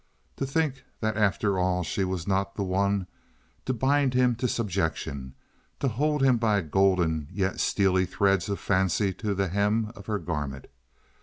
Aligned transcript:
To 0.37 0.47
think 0.47 0.83
that 0.99 1.15
after 1.15 1.59
all 1.59 1.83
she 1.83 2.03
was 2.03 2.27
not 2.27 2.55
the 2.55 2.63
one 2.63 3.05
to 3.65 3.71
bind 3.75 4.15
him 4.15 4.33
to 4.37 4.47
subjection, 4.47 5.35
to 5.79 5.89
hold 5.89 6.23
him 6.23 6.37
by 6.37 6.61
golden 6.61 7.27
yet 7.31 7.59
steely 7.59 8.07
threads 8.07 8.49
of 8.49 8.59
fancy 8.59 9.13
to 9.13 9.35
the 9.35 9.49
hem 9.49 9.91
of 9.95 10.07
her 10.07 10.17
garment! 10.17 10.65